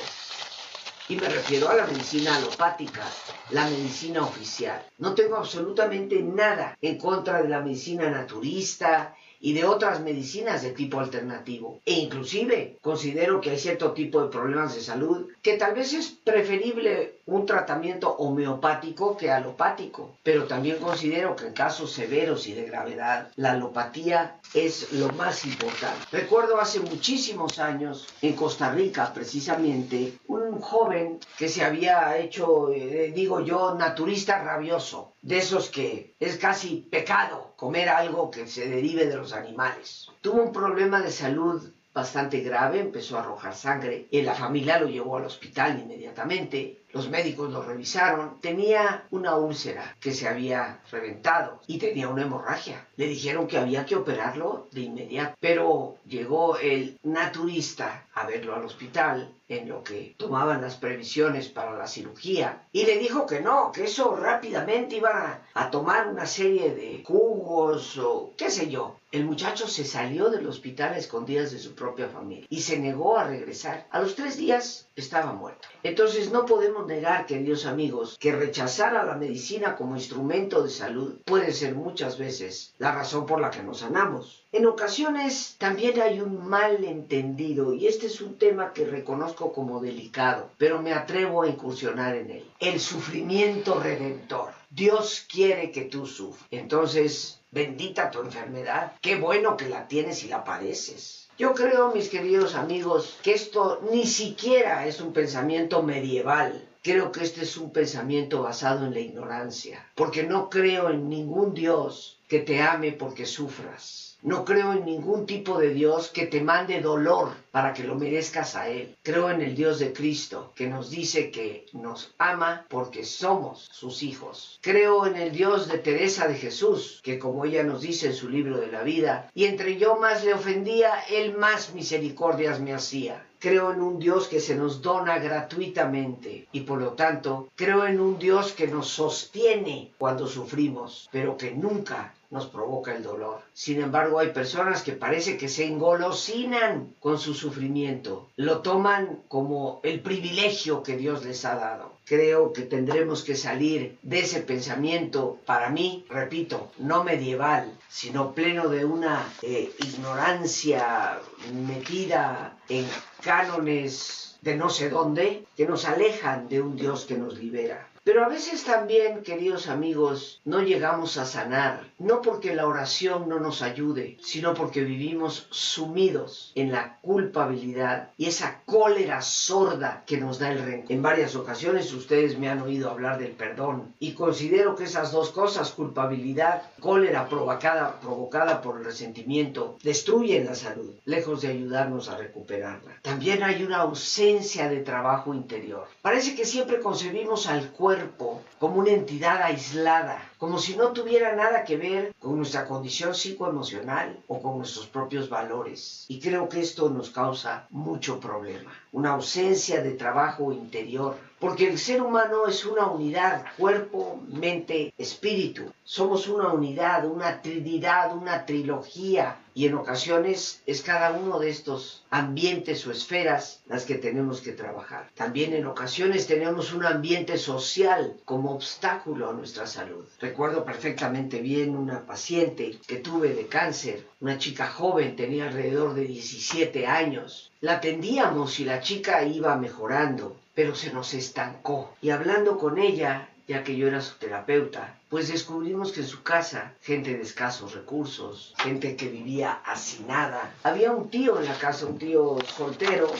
Y 1.12 1.18
me 1.18 1.28
refiero 1.28 1.68
a 1.68 1.76
la 1.76 1.86
medicina 1.88 2.38
alopática, 2.38 3.04
la 3.50 3.66
medicina 3.66 4.24
oficial. 4.24 4.82
No 4.98 5.14
tengo 5.14 5.36
absolutamente 5.36 6.24
nada 6.24 6.78
en 6.82 6.98
contra 6.98 7.44
de 7.44 7.50
la 7.50 7.60
medicina 7.60 8.10
naturista 8.10 9.14
y 9.42 9.52
de 9.52 9.66
otras 9.66 10.00
medicinas 10.00 10.62
de 10.62 10.72
tipo 10.72 11.02
alternativo. 11.02 11.82
E 11.86 11.96
inclusive 12.00 12.78
considero 12.80 13.42
que 13.42 13.50
hay 13.50 13.60
cierto 13.60 13.92
tipo 13.92 14.22
de 14.22 14.30
problemas 14.30 14.74
de 14.74 14.80
salud 14.80 15.28
que 15.42 15.58
tal 15.58 15.74
vez 15.74 15.92
es 15.92 16.12
preferible 16.12 17.20
un 17.32 17.46
tratamiento 17.46 18.10
homeopático 18.18 19.16
que 19.16 19.32
alopático. 19.32 20.18
Pero 20.24 20.46
también 20.46 20.78
considero 20.78 21.36
que 21.36 21.48
en 21.48 21.54
casos 21.54 21.92
severos 21.92 22.48
y 22.48 22.54
de 22.54 22.66
gravedad, 22.66 23.30
la 23.38 23.52
alopatía 23.52 24.40
es 24.54 24.92
lo 24.92 25.10
más 25.14 25.46
importante. 25.46 26.06
Recuerdo 26.12 26.60
hace 26.60 26.80
muchísimos 26.82 27.58
años 27.60 28.08
en 28.22 28.34
Costa 28.34 28.72
Rica, 28.72 29.14
precisamente, 29.14 30.14
un 30.28 30.60
joven 30.60 31.20
que 31.38 31.48
se 31.48 31.64
había 31.64 32.18
hecho, 32.18 32.72
eh, 32.72 33.12
digo 33.16 33.40
yo, 33.40 33.76
naturista 33.76 34.44
rabioso, 34.44 35.14
de 35.22 35.38
esos 35.38 35.70
que 35.70 36.16
es 36.20 36.38
casi 36.38 36.88
pecado 36.92 37.54
comer 37.56 37.90
algo 37.90 38.30
que 38.30 38.48
se 38.48 38.68
derive 38.68 39.06
de 39.06 39.16
los 39.16 39.34
animales. 39.34 40.08
Tuvo 40.22 40.42
un 40.44 40.52
problema 40.52 41.02
de 41.02 41.12
salud 41.12 41.72
bastante 41.94 42.40
grave, 42.40 42.80
empezó 42.80 43.18
a 43.18 43.22
arrojar 43.22 43.54
sangre 43.54 44.08
y 44.10 44.22
la 44.22 44.34
familia 44.34 44.80
lo 44.80 44.88
llevó 44.88 45.18
al 45.18 45.26
hospital 45.26 45.80
inmediatamente. 45.80 46.84
Los 46.94 47.10
médicos 47.10 47.52
lo 47.52 47.62
revisaron, 47.62 48.40
tenía 48.42 49.06
una 49.12 49.36
úlcera 49.36 49.96
que 50.00 50.14
se 50.14 50.28
había 50.28 50.82
reventado 50.92 51.62
y 51.68 51.78
tenía 51.78 52.10
una 52.10 52.24
hemorragia. 52.24 52.88
Le 52.98 53.08
dijeron 53.08 53.48
que 53.48 53.58
había 53.58 53.86
que 53.86 53.96
operarlo 53.96 54.68
de 54.72 54.82
inmediato, 54.82 55.36
pero 55.40 55.98
llegó 56.06 56.58
el 56.58 57.00
naturista 57.04 58.08
a 58.14 58.26
verlo 58.26 58.56
al 58.56 58.66
hospital 58.66 59.34
en 59.48 59.68
lo 59.68 59.84
que 59.84 60.16
tomaban 60.18 60.62
las 60.62 60.76
previsiones 60.76 61.50
para 61.50 61.78
la 61.78 61.88
cirugía 61.88 62.64
y 62.72 62.86
le 62.86 62.98
dijo 62.98 63.26
que 63.26 63.42
no, 63.42 63.72
que 63.72 63.84
eso 63.84 64.16
rápidamente 64.16 64.96
iban 64.98 65.16
a, 65.18 65.42
a 65.54 65.70
tomar 65.72 66.08
una 66.08 66.26
serie 66.26 66.74
de 66.74 67.04
jugos 67.06 67.98
o 67.98 68.34
qué 68.38 68.50
sé 68.50 68.70
yo. 68.70 68.98
El 69.12 69.26
muchacho 69.26 69.68
se 69.68 69.84
salió 69.84 70.30
del 70.30 70.48
hospital 70.48 70.94
a 70.94 70.98
escondidas 70.98 71.52
de 71.52 71.60
su 71.60 71.76
propia 71.76 72.08
familia 72.08 72.46
y 72.50 72.62
se 72.62 72.80
negó 72.80 73.18
a 73.18 73.26
regresar. 73.26 73.86
A 73.92 74.00
los 74.00 74.16
tres 74.16 74.38
días 74.38 74.88
estaba 74.96 75.34
muerto. 75.34 75.68
Entonces 75.84 76.32
no 76.32 76.46
podemos 76.46 76.81
negar, 76.86 77.26
queridos 77.26 77.66
amigos, 77.66 78.18
que 78.20 78.32
rechazar 78.32 78.96
a 78.96 79.04
la 79.04 79.16
medicina 79.16 79.76
como 79.76 79.96
instrumento 79.96 80.64
de 80.64 80.70
salud 80.70 81.20
puede 81.26 81.54
ser 81.54 81.76
muchas 81.76 82.18
veces 82.18 82.74
la 82.78 82.92
razón 82.92 83.26
por 83.26 83.42
la 83.42 83.52
que 83.52 83.64
nos 83.64 83.80
sanamos. 83.80 84.44
En 84.52 84.66
ocasiones 84.66 85.56
también 85.58 86.02
hay 86.02 86.20
un 86.20 86.48
malentendido 86.48 87.74
y 87.74 87.88
este 87.88 88.08
es 88.08 88.22
un 88.22 88.38
tema 88.38 88.74
que 88.74 88.86
reconozco 88.86 89.54
como 89.54 89.80
delicado, 89.80 90.50
pero 90.58 90.82
me 90.82 90.94
atrevo 90.94 91.44
a 91.44 91.48
incursionar 91.48 92.16
en 92.16 92.32
él. 92.32 92.52
El 92.60 92.80
sufrimiento 92.80 93.80
redentor. 93.80 94.52
Dios 94.70 95.26
quiere 95.30 95.72
que 95.72 95.84
tú 95.84 96.06
sufras. 96.06 96.48
Entonces, 96.52 97.42
Bendita 97.54 98.10
tu 98.10 98.22
enfermedad. 98.22 98.94
Qué 99.02 99.18
bueno 99.18 99.58
que 99.58 99.68
la 99.68 99.86
tienes 99.90 100.24
y 100.24 100.30
la 100.30 100.46
padeces. 100.46 101.21
Yo 101.38 101.54
creo, 101.54 101.92
mis 101.94 102.10
queridos 102.10 102.56
amigos, 102.56 103.18
que 103.24 103.34
esto 103.34 103.82
ni 103.92 104.06
siquiera 104.06 104.86
es 104.86 105.00
un 105.02 105.14
pensamiento 105.14 105.82
medieval. 105.82 106.68
Creo 106.84 107.12
que 107.12 107.24
este 107.24 107.42
es 107.44 107.58
un 107.58 107.72
pensamiento 107.72 108.42
basado 108.42 108.86
en 108.86 108.94
la 108.94 109.00
ignorancia, 109.00 109.88
porque 109.96 110.24
no 110.24 110.50
creo 110.50 110.90
en 110.90 111.10
ningún 111.10 111.54
Dios 111.54 112.20
que 112.28 112.40
te 112.40 112.62
ame 112.62 112.92
porque 112.92 113.26
sufras. 113.26 114.18
No 114.22 114.46
creo 114.46 114.74
en 114.74 114.86
ningún 114.86 115.26
tipo 115.26 115.58
de 115.58 115.70
Dios 115.70 116.10
que 116.10 116.28
te 116.28 116.42
mande 116.42 116.82
dolor 116.82 117.30
para 117.52 117.74
que 117.74 117.84
lo 117.84 117.96
merezcas 117.96 118.56
a 118.56 118.70
Él. 118.70 118.96
Creo 119.04 119.30
en 119.30 119.42
el 119.42 119.56
Dios 119.56 119.80
de 119.80 119.94
Cristo, 119.94 120.52
que 120.56 120.68
nos 120.68 120.90
dice 120.90 121.32
que 121.32 121.66
nos 121.74 122.14
ama 122.18 122.66
porque 122.70 123.04
somos 123.04 123.68
sus 123.72 124.04
hijos. 124.04 124.60
Creo 124.62 125.06
en 125.06 125.18
el 125.18 125.32
Dios 125.32 125.68
de 125.68 125.78
Teresa 125.78 126.28
de 126.28 126.36
Jesús, 126.36 127.00
que 127.04 127.20
como 127.20 127.46
ella 127.46 127.64
nos 127.64 127.82
dice 127.82 128.08
en 128.08 128.14
su 128.14 128.30
libro 128.30 128.58
de 128.58 128.72
la 128.72 128.84
vida, 128.84 129.30
y 129.34 129.46
entre 129.46 129.78
yo 129.78 129.98
más 129.98 130.24
le 130.24 130.34
ofendía, 130.34 131.02
Él 131.10 131.38
más 131.38 131.74
misericordias 131.74 132.60
me 132.60 132.74
hacía. 132.74 133.26
Creo 133.40 133.74
en 133.74 133.82
un 133.82 133.98
Dios 133.98 134.28
que 134.28 134.40
se 134.40 134.56
nos 134.56 134.84
dona 134.84 135.18
gratuitamente 135.18 136.48
y 136.52 136.60
por 136.60 136.80
lo 136.80 136.92
tanto 136.92 137.50
creo 137.56 137.88
en 137.88 138.00
un 138.00 138.20
Dios 138.20 138.52
que 138.52 138.68
nos 138.68 138.90
sostiene 138.90 139.92
cuando 139.98 140.28
sufrimos, 140.28 141.10
pero 141.12 141.38
que 141.38 141.50
nunca 141.50 142.14
nos 142.30 142.46
provoca 142.46 142.96
el 142.96 143.04
dolor. 143.04 143.42
Sin 143.54 143.82
embargo, 143.82 144.20
hay 144.20 144.30
personas 144.30 144.84
que 144.84 144.94
parece 144.94 145.38
que 145.38 145.50
se 145.50 145.66
engolosinan 145.66 146.96
con 147.00 147.20
su 147.20 147.34
sufrimiento, 147.42 148.30
lo 148.36 148.62
toman 148.62 149.24
como 149.28 149.80
el 149.84 150.00
privilegio 150.02 150.84
que 150.84 150.96
Dios 150.96 151.26
les 151.26 151.44
ha 151.46 151.56
dado. 151.56 151.94
Creo 152.06 152.54
que 152.54 152.64
tendremos 152.64 153.24
que 153.24 153.36
salir 153.36 153.98
de 154.02 154.20
ese 154.20 154.42
pensamiento, 154.42 155.40
para 155.46 155.70
mí, 155.70 156.06
repito, 156.10 156.72
no 156.78 157.04
medieval, 157.04 157.64
sino 157.90 158.34
pleno 158.34 158.70
de 158.70 158.86
una 158.86 159.16
eh, 159.42 159.72
ignorancia 159.80 161.20
metida 161.68 162.58
en 162.70 162.86
cánones 163.22 164.38
de 164.42 164.56
no 164.56 164.70
sé 164.70 164.90
dónde, 164.90 165.46
que 165.56 165.68
nos 165.68 165.86
alejan 165.86 166.50
de 166.50 166.62
un 166.62 166.76
Dios 166.76 167.06
que 167.06 167.18
nos 167.18 167.38
libera. 167.38 167.91
Pero 168.04 168.26
a 168.26 168.30
veces 168.30 168.64
también, 168.64 169.22
queridos 169.22 169.68
amigos, 169.68 170.42
no 170.44 170.62
llegamos 170.62 171.18
a 171.18 171.26
sanar, 171.26 171.92
no 172.00 172.24
porque 172.24 172.56
la 172.56 172.66
oración 172.66 173.30
no 173.30 173.40
nos 173.40 173.62
ayude, 173.62 174.18
sino 174.24 174.56
porque 174.56 174.82
vivimos 174.82 175.46
sumidos 175.52 176.52
en 176.56 176.72
la 176.72 176.98
culpabilidad 177.02 178.10
y 178.18 178.26
esa 178.26 178.62
cólera 178.66 179.22
sorda 179.22 180.04
que 180.08 180.18
nos 180.18 180.40
da 180.40 180.52
el 180.52 180.64
rencor. 180.64 180.92
En 180.92 181.04
varias 181.04 181.36
ocasiones 181.36 181.94
ustedes 181.94 182.40
me 182.40 182.50
han 182.50 182.62
oído 182.62 182.90
hablar 182.90 183.20
del 183.20 183.34
perdón 183.34 183.94
y 184.00 184.14
considero 184.14 184.76
que 184.76 184.86
esas 184.86 185.12
dos 185.12 185.30
cosas, 185.30 185.70
culpabilidad, 185.70 186.64
cólera 186.80 187.30
provocada, 187.30 188.00
provocada 188.00 188.64
por 188.64 188.80
el 188.80 188.86
resentimiento, 188.86 189.78
destruyen 189.84 190.48
la 190.48 190.56
salud, 190.56 190.96
lejos 191.06 191.42
de 191.42 191.50
ayudarnos 191.50 192.10
a 192.10 192.18
recuperarla. 192.18 192.98
También 193.04 193.44
hay 193.44 193.64
una 193.64 193.82
ausencia 193.82 194.70
de 194.70 194.80
trabajo 194.80 195.36
interior. 195.36 195.88
Parece 196.02 196.34
que 196.34 196.46
siempre 196.46 196.80
concebimos 196.80 197.46
al 197.46 197.72
cuerpo 197.92 198.42
como 198.58 198.80
una 198.80 198.92
entidad 198.92 199.42
aislada, 199.42 200.31
como 200.42 200.58
si 200.58 200.76
no 200.76 200.92
tuviera 200.92 201.36
nada 201.36 201.64
que 201.64 201.78
ver 201.78 202.16
con 202.18 202.36
nuestra 202.36 202.66
condición 202.66 203.14
psicoemocional 203.14 204.24
o 204.28 204.42
con 204.42 204.58
nuestros 204.58 204.88
propios 204.88 205.30
valores. 205.30 206.06
Y 206.08 206.20
creo 206.20 206.50
que 206.50 206.62
esto 206.62 206.90
nos 206.90 207.12
causa 207.12 207.68
mucho 207.70 208.20
problema, 208.20 208.72
una 208.92 209.12
ausencia 209.12 209.84
de 209.84 209.92
trabajo 209.92 210.52
interior, 210.52 211.16
porque 211.40 211.70
el 211.70 211.78
ser 211.78 212.02
humano 212.02 212.48
es 212.48 212.66
una 212.66 212.88
unidad, 212.88 213.46
cuerpo, 213.56 214.20
mente, 214.30 214.92
espíritu. 214.98 215.72
Somos 215.84 216.28
una 216.28 216.52
unidad, 216.52 217.06
una 217.06 217.40
trinidad, 217.44 218.16
una 218.16 218.44
trilogía, 218.44 219.38
y 219.54 219.66
en 219.66 219.76
ocasiones 219.76 220.62
es 220.66 220.82
cada 220.82 221.12
uno 221.12 221.40
de 221.40 221.50
estos 221.50 222.06
ambientes 222.10 222.88
o 222.88 222.92
esferas 222.92 223.62
las 223.68 223.86
que 223.86 223.96
tenemos 223.96 224.42
que 224.42 224.54
trabajar. 224.54 225.10
También 225.16 225.54
en 225.54 225.66
ocasiones 225.66 226.28
tenemos 226.28 226.74
un 226.74 226.86
ambiente 226.86 227.38
social 227.38 228.16
como 228.24 228.54
obstáculo 228.54 229.30
a 229.30 229.34
nuestra 229.34 229.68
salud. 229.68 230.06
Recuerdo 230.32 230.64
perfectamente 230.64 231.42
bien 231.42 231.76
una 231.76 232.06
paciente 232.06 232.78
que 232.88 233.00
tuve 233.00 233.34
de 233.34 233.48
cáncer, 233.48 234.08
una 234.22 234.38
chica 234.38 234.66
joven, 234.66 235.18
tenía 235.18 235.48
alrededor 235.48 235.94
de 235.94 236.06
17 236.06 236.88
años. 236.88 237.52
La 237.60 237.74
atendíamos 237.74 238.58
y 238.62 238.64
la 238.64 238.80
chica 238.80 239.26
iba 239.26 239.58
mejorando, 239.58 240.38
pero 240.56 240.74
se 240.74 240.94
nos 240.94 241.14
estancó. 241.14 241.94
Y 242.02 242.12
hablando 242.12 242.58
con 242.58 242.78
ella, 242.78 243.28
ya 243.52 243.66
que 243.66 243.76
yo 243.76 243.88
era 243.88 244.00
su 244.00 244.16
terapeuta, 244.16 244.98
pues 245.10 245.28
descubrimos 245.28 245.92
que 245.92 246.00
en 246.00 246.08
su 246.08 246.24
casa, 246.24 246.74
gente 246.82 247.14
de 247.18 247.22
escasos 247.22 247.74
recursos, 247.74 248.54
gente 248.60 248.96
que 248.96 249.10
vivía 249.10 249.52
hacinada, 249.66 250.54
había 250.64 250.94
un 250.94 251.10
tío 251.10 251.38
en 251.38 251.48
la 251.48 251.56
casa, 251.56 251.86
un 251.86 251.98
tío 251.98 252.38
soltero, 252.56 253.12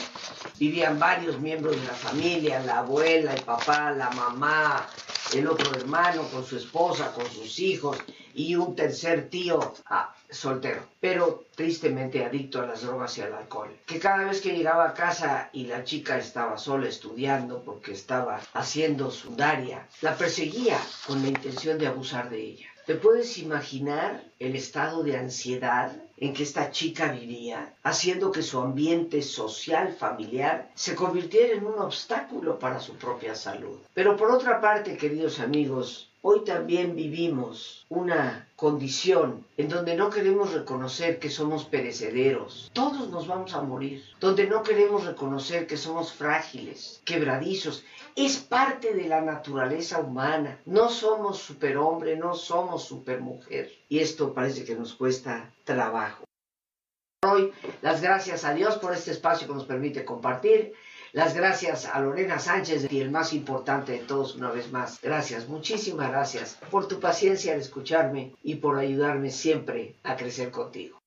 vivían 0.58 0.98
varios 0.98 1.38
miembros 1.38 1.76
de 1.78 1.86
la 1.86 1.92
familia, 1.92 2.60
la 2.60 2.78
abuela, 2.78 3.34
el 3.34 3.42
papá, 3.42 3.90
la 3.90 4.08
mamá, 4.08 4.86
el 5.34 5.46
otro 5.46 5.70
hermano 5.76 6.22
con 6.30 6.46
su 6.46 6.56
esposa, 6.56 7.12
con 7.12 7.26
sus 7.30 7.58
hijos 7.58 7.98
y 8.34 8.56
un 8.56 8.74
tercer 8.74 9.28
tío 9.28 9.74
ah, 9.86 10.14
soltero, 10.30 10.82
pero 11.00 11.44
tristemente 11.54 12.24
adicto 12.24 12.60
a 12.60 12.66
las 12.66 12.82
drogas 12.82 13.16
y 13.18 13.22
al 13.22 13.34
alcohol. 13.34 13.76
Que 13.86 13.98
cada 13.98 14.24
vez 14.24 14.40
que 14.40 14.56
llegaba 14.56 14.88
a 14.88 14.94
casa 14.94 15.50
y 15.52 15.66
la 15.66 15.84
chica 15.84 16.18
estaba 16.18 16.56
sola 16.58 16.88
estudiando 16.88 17.62
porque 17.62 17.92
estaba 17.92 18.40
haciendo 18.54 19.10
su 19.10 19.36
daria, 19.36 19.86
la 20.00 20.16
perseguía 20.16 20.78
con 21.06 21.22
la 21.22 21.28
intención 21.28 21.78
de 21.78 21.86
abusar 21.86 22.30
de 22.30 22.40
ella. 22.40 22.66
¿Te 22.86 22.96
puedes 22.96 23.38
imaginar 23.38 24.24
el 24.40 24.56
estado 24.56 25.04
de 25.04 25.16
ansiedad 25.16 25.92
en 26.16 26.34
que 26.34 26.42
esta 26.42 26.72
chica 26.72 27.12
vivía, 27.12 27.74
haciendo 27.84 28.32
que 28.32 28.42
su 28.42 28.58
ambiente 28.58 29.22
social, 29.22 29.94
familiar, 29.96 30.68
se 30.74 30.96
convirtiera 30.96 31.54
en 31.54 31.64
un 31.64 31.78
obstáculo 31.78 32.58
para 32.58 32.80
su 32.80 32.94
propia 32.94 33.36
salud? 33.36 33.78
Pero 33.94 34.16
por 34.16 34.32
otra 34.32 34.60
parte, 34.60 34.96
queridos 34.96 35.38
amigos, 35.38 36.11
Hoy 36.24 36.44
también 36.44 36.94
vivimos 36.94 37.84
una 37.88 38.48
condición 38.54 39.44
en 39.56 39.68
donde 39.68 39.96
no 39.96 40.08
queremos 40.08 40.52
reconocer 40.52 41.18
que 41.18 41.28
somos 41.28 41.64
perecederos. 41.64 42.70
Todos 42.72 43.10
nos 43.10 43.26
vamos 43.26 43.52
a 43.54 43.62
morir. 43.62 44.04
Donde 44.20 44.46
no 44.46 44.62
queremos 44.62 45.04
reconocer 45.04 45.66
que 45.66 45.76
somos 45.76 46.12
frágiles, 46.12 47.02
quebradizos. 47.04 47.84
Es 48.14 48.36
parte 48.36 48.94
de 48.94 49.08
la 49.08 49.20
naturaleza 49.20 49.98
humana. 49.98 50.60
No 50.64 50.90
somos 50.90 51.38
superhombre, 51.38 52.16
no 52.16 52.36
somos 52.36 52.84
supermujer. 52.84 53.72
Y 53.88 53.98
esto 53.98 54.32
parece 54.32 54.64
que 54.64 54.76
nos 54.76 54.94
cuesta 54.94 55.52
trabajo. 55.64 56.22
Hoy, 57.24 57.52
las 57.82 58.00
gracias 58.00 58.44
a 58.44 58.54
Dios 58.54 58.78
por 58.78 58.92
este 58.92 59.10
espacio 59.10 59.48
que 59.48 59.54
nos 59.54 59.64
permite 59.64 60.04
compartir. 60.04 60.72
Las 61.12 61.34
gracias 61.34 61.84
a 61.84 62.00
Lorena 62.00 62.38
Sánchez 62.38 62.90
y 62.90 63.00
el 63.00 63.10
más 63.10 63.34
importante 63.34 63.92
de 63.92 63.98
todos 63.98 64.34
una 64.34 64.50
vez 64.50 64.72
más. 64.72 64.98
Gracias, 65.02 65.46
muchísimas 65.46 66.08
gracias 66.10 66.58
por 66.70 66.88
tu 66.88 67.00
paciencia 67.00 67.52
al 67.52 67.60
escucharme 67.60 68.34
y 68.42 68.54
por 68.54 68.78
ayudarme 68.78 69.30
siempre 69.30 69.94
a 70.04 70.16
crecer 70.16 70.50
contigo. 70.50 71.01